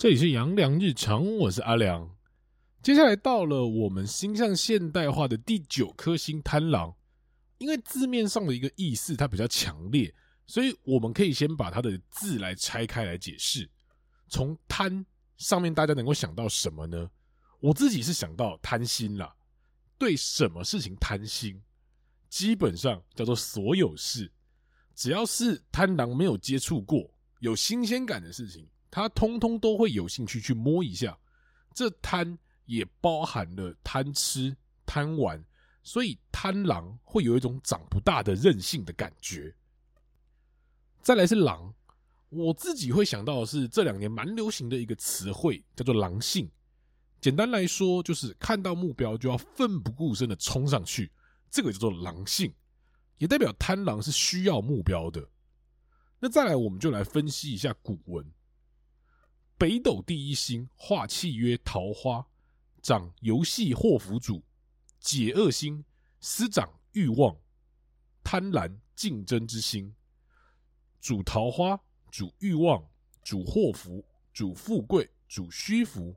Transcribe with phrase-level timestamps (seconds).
[0.00, 2.16] 这里是杨良日常，我是阿良。
[2.82, 6.96] 接下来到了我们星象现代化的第九颗星贪狼，
[7.58, 10.14] 因为字面上的一个意思它比较强烈，
[10.46, 13.68] 所以我们可以先把它的字来拆开来解释。
[14.26, 15.04] 从贪
[15.36, 17.10] 上面，大家能够想到什么呢？
[17.58, 19.36] 我自己是想到贪心啦，
[19.98, 21.60] 对什么事情贪心，
[22.30, 24.32] 基本上叫做所有事，
[24.94, 28.66] 只要是贪狼没有接触过、有新鲜感的事情。
[28.90, 31.16] 他通通都会有兴趣去摸一下，
[31.72, 32.36] 这贪
[32.66, 35.44] 也包含了贪吃、贪玩，
[35.82, 39.54] 所以贪狼会有一种长不大的任性的感觉。
[41.02, 41.72] 再来是狼，
[42.28, 46.50] 我自己会想到的是这两年蛮流行的一个词汇，叫做狼性。
[47.20, 51.10] 简单来说，就是看到目标就要奋不顾身的冲上去，
[51.50, 52.52] 这个叫做狼性，
[53.18, 55.28] 也代表贪狼是需要目标的。
[56.18, 58.24] 那再来，我们就来分析一下古文。
[59.60, 62.26] 北斗第一星化气曰桃花，
[62.80, 64.42] 掌游戏祸福主，
[64.98, 65.84] 解厄星，
[66.18, 67.36] 司掌欲望，
[68.24, 69.94] 贪婪竞争之心，
[70.98, 71.78] 主桃花，
[72.10, 72.82] 主欲望，
[73.22, 74.02] 主祸福，
[74.32, 76.16] 主富贵，主虚福。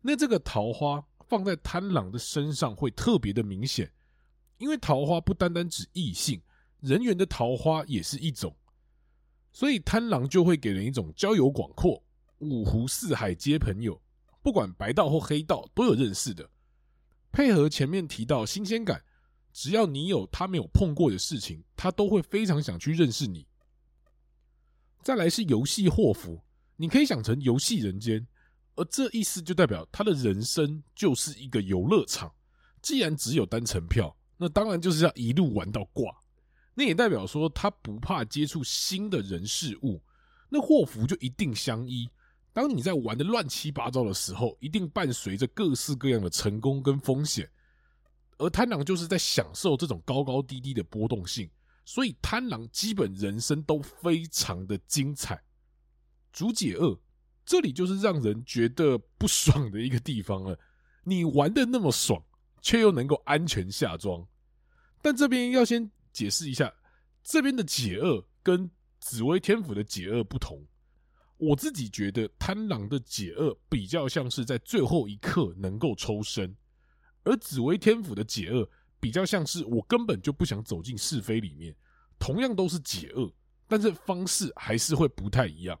[0.00, 3.88] 那这个桃花放在贪狼的身上会特别的明显，
[4.58, 6.42] 因为桃花不单单指异性，
[6.80, 8.56] 人缘的桃花也是一种，
[9.52, 12.02] 所以贪狼就会给人一种交友广阔。
[12.38, 14.00] 五湖四海皆朋友，
[14.42, 16.48] 不管白道或黑道都有认识的。
[17.32, 19.02] 配合前面提到新鲜感，
[19.52, 23.46] 只要你有他没有碰过的事情，他都会非常想去认识你。
[25.02, 26.42] 再来是游戏祸福，
[26.76, 28.26] 你可以想成游戏人间，
[28.74, 32.32] 而这意思就代表他的人生就是一个游乐场。
[32.82, 36.14] 既然只有单程票，那当然就是要一路玩到挂。
[36.74, 40.02] 那也代表说他不怕接触新的人事物，
[40.50, 42.08] 那祸福就一定相依。
[42.56, 47.46] 当你在玩的乱七八糟的时候，一定伴随着各式各样的成功跟风险，
[48.38, 51.50] 而贪狼就是在享受这种高高低低的波动性，
[51.84, 55.38] 所以贪狼基本人生都非常的精彩。
[56.32, 56.98] 主解厄，
[57.44, 60.58] 这里就是让人觉得不爽的一个地方了。
[61.04, 62.18] 你玩的那么爽，
[62.62, 64.26] 却又能够安全下庄，
[65.02, 66.72] 但这边要先解释一下，
[67.22, 70.66] 这边的解厄跟紫薇天府的解厄不同。
[71.38, 76.56] 我自己觉得贪狼的解厄比较像是在最后一刻能够抽身，
[77.24, 81.76] 而紫薇天府的解厄比较像是我根本就不想走进是非里面。
[82.18, 83.30] 同样都是解厄，
[83.68, 85.78] 但是方式还是会不太一样。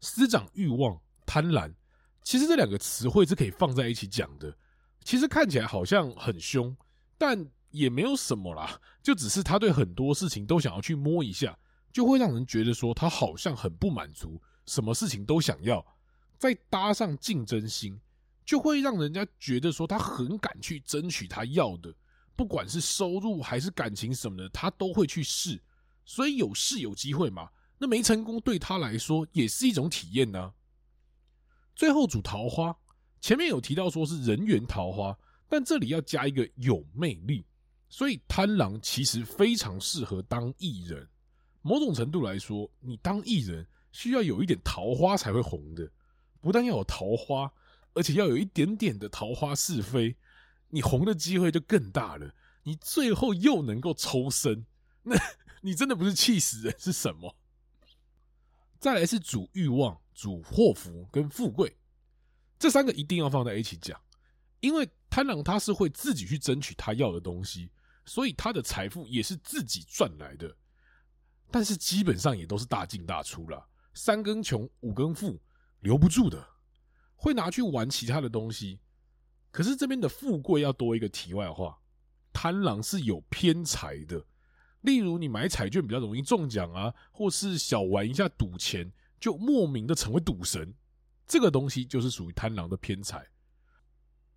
[0.00, 1.70] 司长欲望、贪婪，
[2.22, 4.56] 其实这两个词汇是可以放在一起讲的。
[5.04, 6.74] 其实看起来好像很凶，
[7.18, 11.58] 但也没有什么啦，就只是他对很多事情都想要去摸一下。
[11.92, 15.84] 就会让人觉得说他好像很不满足，什么事情都想要，
[16.38, 18.00] 再搭上竞争心，
[18.44, 21.94] 就会让人家觉得说他很敢去争取他要的，
[22.34, 25.60] 不管是收入还是感情什么的，他都会去试。
[26.04, 27.48] 所以有试有机会嘛，
[27.78, 30.52] 那没成功对他来说也是一种体验呢。
[31.76, 32.76] 最后组桃花，
[33.20, 35.16] 前面有提到说是人缘桃花，
[35.48, 37.44] 但这里要加一个有魅力，
[37.88, 41.08] 所以贪狼其实非常适合当艺人。
[41.62, 45.90] 某种程度来说，你当艺人需要有一点桃花才会红的，
[46.40, 47.50] 不但要有桃花，
[47.94, 50.16] 而且要有一点点的桃花是非，
[50.68, 52.34] 你红的机会就更大了。
[52.64, 54.66] 你最后又能够抽身，
[55.02, 55.16] 那
[55.60, 57.36] 你真的不是气死人是什么？
[58.78, 61.76] 再来是主欲望、主祸福跟富贵，
[62.58, 64.00] 这三个一定要放在一起讲，
[64.60, 67.70] 因为贪狼他是会自己去争取他要的东西，
[68.04, 70.56] 所以他的财富也是自己赚来的。
[71.52, 75.38] 但是基本上也都是大进大出了，三更穷五更富，
[75.80, 76.48] 留不住的，
[77.14, 78.80] 会拿去玩其他的东西。
[79.50, 81.78] 可是这边的富贵要多一个题外话，
[82.32, 84.24] 贪狼是有偏财的，
[84.80, 88.90] 例如你买彩券比较容易中奖啊，或是小玩一下赌钱，
[89.20, 90.74] 就莫名的成为赌神，
[91.26, 93.28] 这个东西就是属于贪狼的偏财。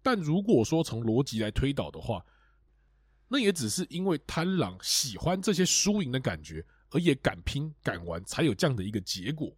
[0.04, 2.26] 但如果说从逻辑来推导的话，
[3.30, 6.66] 那也只是因为贪狼喜欢这些输赢的感觉。
[6.96, 9.54] 而也敢拼敢玩，才有这样的一个结果。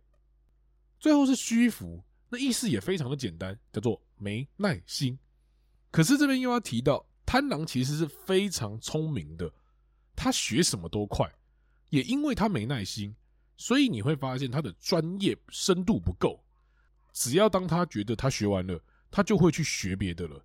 [0.99, 5.15] 最后是虚浮，那意思也非常的简单，叫做没耐心。
[5.91, 9.53] 可是这边又要提到，贪狼其实是非常聪明的，
[10.15, 11.31] 他学什么都快，
[11.91, 13.15] 也因为他没耐心，
[13.55, 16.43] 所以你会发现他的专业深度不够。
[17.13, 20.43] 只要当他觉得他学完了，他就会去学别的了，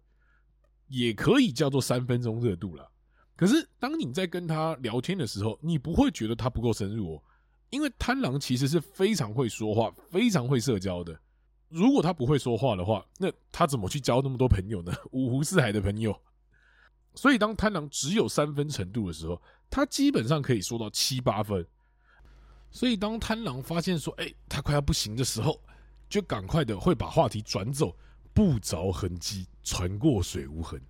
[0.89, 2.92] 也可以叫做三分钟热度了。
[3.35, 7.23] 可是，当你在跟他聊天的时候，你不会觉得他不够深入哦，
[7.71, 11.19] 因为贪狼其实是非常会说话、非常会社交的。
[11.69, 14.93] 如果他不会说话的话，那他怎么去交那么多朋友呢？
[15.13, 16.15] 五湖四海的朋友。
[17.15, 19.41] 所以当贪狼只有三分程度的时候，
[19.71, 21.67] 他基本上可以说到七八分。
[22.71, 25.61] 所以当贪狼发现说，哎，他快要不行的时候，
[26.09, 27.97] 就赶快的会把话题转走，
[28.35, 30.81] 不着痕迹，船过水无痕。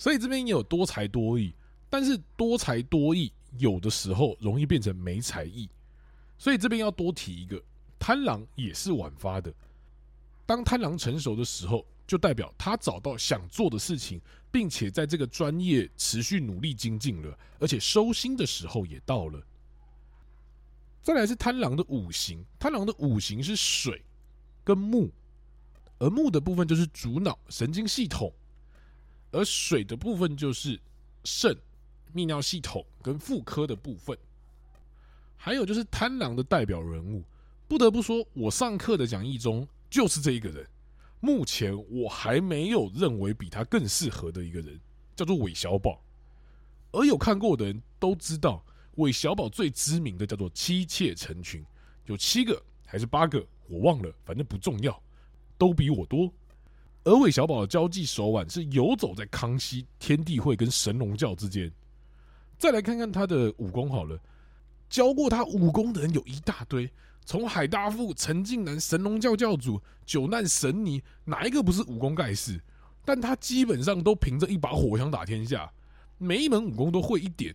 [0.00, 1.52] 所以这边也有多才多艺，
[1.90, 5.68] 但是多才多艺有的时候容易变成没才艺。
[6.38, 7.62] 所以这边要多提一个，
[7.98, 9.52] 贪狼也是晚发的。
[10.46, 14.18] 当贪狼成熟的时候，就代表他找到想做的事情，
[14.50, 19.38] 并且在这个专业持续努力精进了，而且收心的时候也到了。
[21.02, 24.02] 再来是贪狼的五行，贪狼的五行是水
[24.64, 25.10] 跟木，
[25.98, 28.32] 而木的部分就是主脑神经系统，
[29.32, 30.80] 而水的部分就是
[31.24, 31.56] 肾、
[32.14, 34.16] 泌尿系统跟妇科的部分。
[35.36, 37.22] 还有就是贪狼的代表人物，
[37.66, 39.66] 不得不说，我上课的讲义中。
[39.88, 40.64] 就是这一个人，
[41.18, 44.78] 目前我还没有认为比他更适合的一个人，
[45.16, 46.00] 叫做韦小宝。
[46.92, 51.64] 而有看过的人都知道，韦小宝最知名的叫做妻妾成群，
[52.06, 55.02] 有七个还是八个，我忘了，反正不重要，
[55.58, 56.32] 都比我多。
[57.10, 61.68] 而韦小宝的交际手腕是游走在康熙、天地会跟神龙教之间。
[62.56, 64.16] 再来看看他的武功好了，
[64.88, 66.88] 教过他武功的人有一大堆。
[67.24, 72.60] 从海大富、陈近南、神龙教教主、九难神尼，哪一个不是武功盖世？
[73.04, 75.68] 但他基本上都凭着一把火枪打天下，
[76.16, 77.52] 每一门武功都会一点。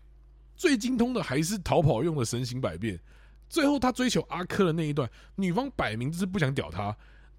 [0.57, 2.99] 最精通的还是逃跑用的神行百变。
[3.47, 6.93] 最后他追求阿珂的那一段，女方摆明就是不想屌他，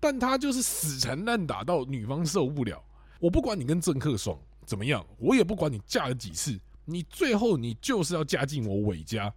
[0.07, 2.81] 但他就是死缠烂打到女方受不了。
[3.19, 9.35] 我不管你跟政客爽怎么样，我也不管你嫁了几次，你最后你就是要嫁进我韦家。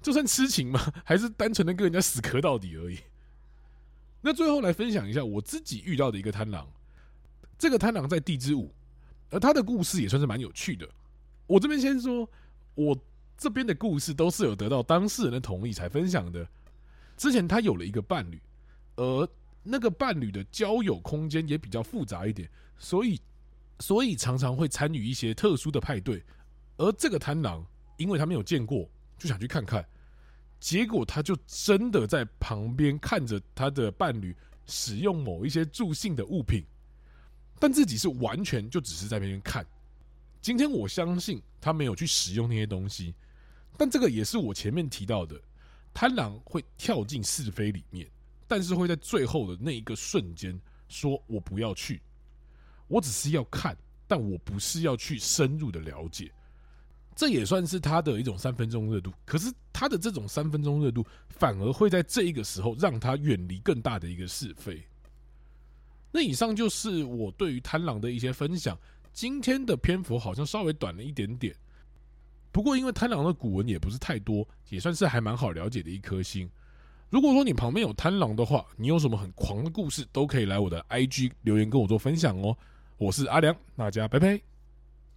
[0.00, 0.80] 这算痴情吗？
[1.04, 3.00] 还是单纯的跟人家死磕到底而已？
[4.22, 6.66] 那最后来分享一下我自己遇到的一个贪狼。
[7.58, 8.74] 这个贪狼在地支午，
[9.28, 10.88] 而他的故事也算是蛮有趣的。
[11.46, 12.26] 我这边先说，
[12.74, 12.98] 我
[13.36, 16.48] 这边的故事都是有得到当事人的同意才分享的。
[17.14, 18.40] 之前他有了一个伴侣，
[18.96, 19.28] 而
[19.62, 22.48] 那个伴侣的交友空间也比较复杂一点，
[22.78, 23.20] 所以
[23.80, 26.22] 所以常常会参与一些特殊的派对。
[26.76, 27.64] 而这个贪狼，
[27.96, 28.88] 因为他没有见过。
[29.18, 29.88] 就想去看看，
[30.58, 34.34] 结果他就真的在旁边看着他的伴侣
[34.66, 36.64] 使用某一些助兴的物品，
[37.60, 39.64] 但自己是完全就只是在那边看。
[40.40, 43.14] 今天我相信他没有去使用那些东西，
[43.78, 45.40] 但这个也是我前面提到的，
[45.94, 48.10] 贪狼会跳进是非里面，
[48.52, 52.02] 但是会在最后的那一个瞬间说：“我不要去，
[52.86, 53.74] 我只是要看，
[54.06, 56.30] 但我不是要去深入的了解。”
[57.16, 64.86] 这也算是他的一种三分钟热度，可是他的这种三分钟热度，反而会在这一个时候让他远离更大的一个是非。
[66.10, 68.78] 那以上就是我对于贪狼的一些分享。
[69.14, 71.56] 今天的篇幅好像稍微短了一点点，
[72.50, 76.46] 不过因为贪狼的古文也不是太多，也算是还蛮好了解的一颗星。
[77.12, 82.56] 如果说你旁边有贪狼的话，你有什么很狂的故事，都可以来我的 IG 留言跟我做分享哦。
[82.96, 84.51] 我是阿良，大家拜拜。